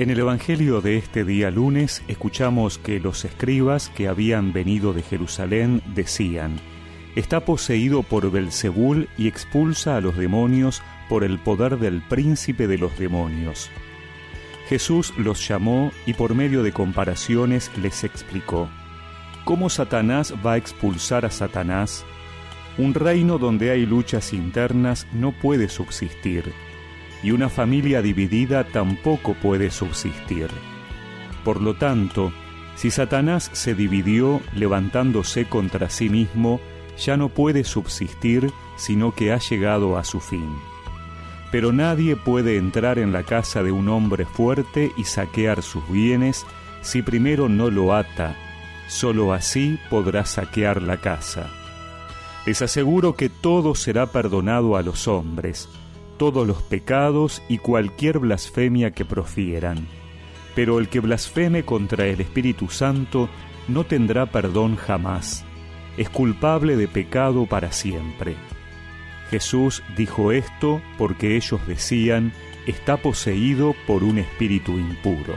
[0.00, 5.02] En el Evangelio de este día lunes escuchamos que los escribas que habían venido de
[5.02, 6.58] Jerusalén decían,
[7.16, 12.78] está poseído por Belzebul y expulsa a los demonios por el poder del príncipe de
[12.78, 13.68] los demonios.
[14.70, 18.70] Jesús los llamó y por medio de comparaciones les explicó,
[19.44, 22.06] ¿cómo Satanás va a expulsar a Satanás?
[22.78, 26.54] Un reino donde hay luchas internas no puede subsistir
[27.22, 30.48] y una familia dividida tampoco puede subsistir.
[31.44, 32.32] Por lo tanto,
[32.76, 36.60] si Satanás se dividió levantándose contra sí mismo,
[36.98, 40.54] ya no puede subsistir, sino que ha llegado a su fin.
[41.50, 46.46] Pero nadie puede entrar en la casa de un hombre fuerte y saquear sus bienes
[46.82, 48.36] si primero no lo ata,
[48.88, 51.50] sólo así podrá saquear la casa.
[52.46, 55.68] Les aseguro que todo será perdonado a los hombres,
[56.20, 59.86] todos los pecados y cualquier blasfemia que profieran.
[60.54, 63.30] Pero el que blasfeme contra el Espíritu Santo
[63.68, 65.46] no tendrá perdón jamás.
[65.96, 68.34] Es culpable de pecado para siempre.
[69.30, 72.34] Jesús dijo esto porque ellos decían,
[72.66, 75.36] está poseído por un espíritu impuro.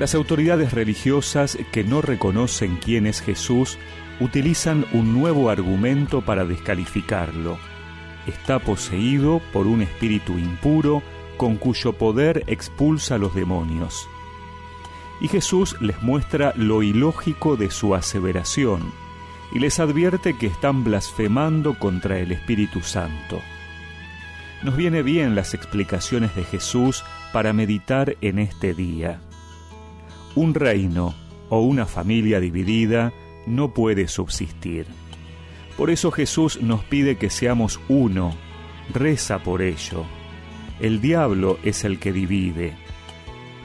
[0.00, 3.76] Las autoridades religiosas que no reconocen quién es Jesús
[4.18, 7.58] utilizan un nuevo argumento para descalificarlo.
[8.26, 11.02] Está poseído por un espíritu impuro
[11.36, 14.08] con cuyo poder expulsa a los demonios.
[15.20, 18.94] Y Jesús les muestra lo ilógico de su aseveración
[19.52, 23.42] y les advierte que están blasfemando contra el Espíritu Santo.
[24.62, 29.20] Nos viene bien las explicaciones de Jesús para meditar en este día.
[30.34, 31.14] Un reino
[31.48, 33.12] o una familia dividida
[33.46, 34.86] no puede subsistir.
[35.76, 38.34] Por eso Jesús nos pide que seamos uno,
[38.92, 40.04] reza por ello.
[40.80, 42.74] El diablo es el que divide.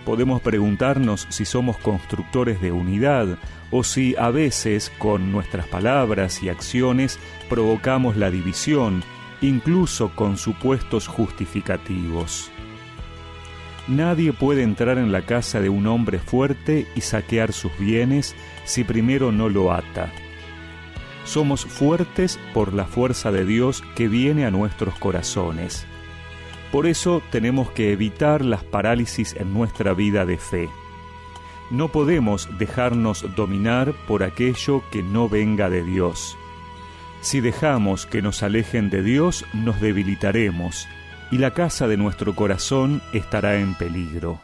[0.06, 3.38] Podemos preguntarnos si somos constructores de unidad
[3.72, 7.20] o si a veces con nuestras palabras y acciones
[7.50, 9.04] provocamos la división,
[9.42, 12.52] incluso con supuestos justificativos.
[13.88, 18.84] Nadie puede entrar en la casa de un hombre fuerte y saquear sus bienes si
[18.84, 20.12] primero no lo ata.
[21.24, 25.86] Somos fuertes por la fuerza de Dios que viene a nuestros corazones.
[26.72, 30.70] Por eso tenemos que evitar las parálisis en nuestra vida de fe.
[31.70, 36.38] No podemos dejarnos dominar por aquello que no venga de Dios.
[37.22, 40.88] Si dejamos que nos alejen de Dios, nos debilitaremos
[41.32, 44.40] y la casa de nuestro corazón estará en peligro.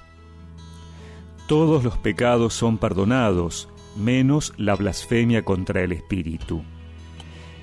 [1.47, 6.64] Todos los pecados son perdonados, menos la blasfemia contra el Espíritu.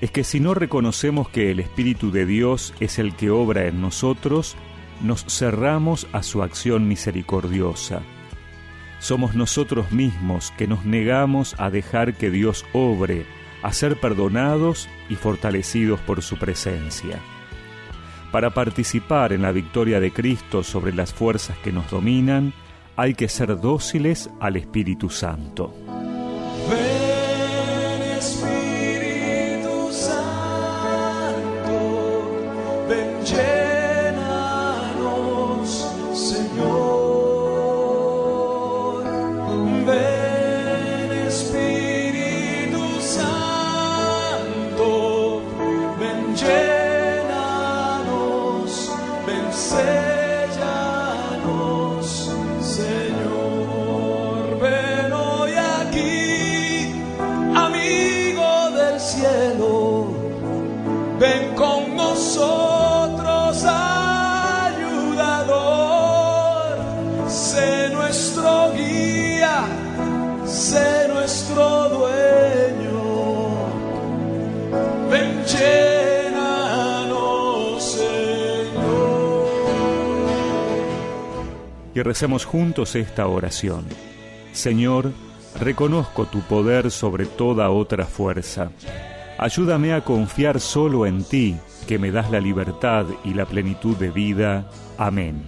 [0.01, 3.81] Es que si no reconocemos que el Espíritu de Dios es el que obra en
[3.81, 4.55] nosotros,
[5.01, 8.01] nos cerramos a su acción misericordiosa.
[8.99, 13.25] Somos nosotros mismos que nos negamos a dejar que Dios obre,
[13.63, 17.19] a ser perdonados y fortalecidos por su presencia.
[18.31, 22.53] Para participar en la victoria de Cristo sobre las fuerzas que nos dominan,
[22.95, 25.88] hay que ser dóciles al Espíritu Santo.
[61.19, 64.39] Ven con nosotros, ayudador,
[67.29, 69.65] sé nuestro guía,
[70.45, 73.01] sé nuestro dueño,
[75.11, 77.03] ven llénanos,
[77.83, 79.49] Señor.
[81.93, 83.85] Y recemos juntos esta oración.
[84.53, 85.11] Señor,
[85.59, 88.71] reconozco tu poder sobre toda otra fuerza
[89.41, 91.55] Ayúdame a confiar solo en ti,
[91.87, 94.69] que me das la libertad y la plenitud de vida.
[94.97, 95.43] Amén.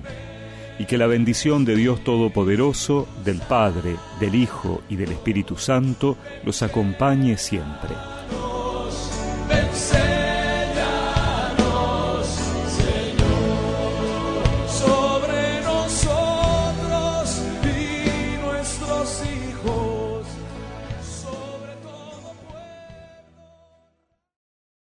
[0.79, 6.15] Y que la bendición de Dios Todopoderoso, del Padre, del Hijo y del Espíritu Santo
[6.45, 7.93] los acompañe siempre.